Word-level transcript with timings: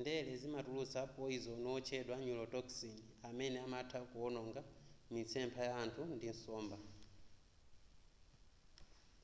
ndere 0.00 0.32
zimatulutsa 0.40 1.00
poyizoni 1.14 1.66
otchedwa 1.76 2.16
neurotoxin 2.18 2.94
amene 3.28 3.56
amatha 3.66 4.00
kuononga 4.10 4.62
mitsepha 5.12 5.60
ya 5.68 5.74
anthu 5.82 6.02
ndi 6.14 6.26
nsomba 6.34 6.76